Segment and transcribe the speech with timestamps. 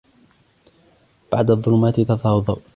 [1.31, 2.61] بعد الظلمات تظهر الضوء.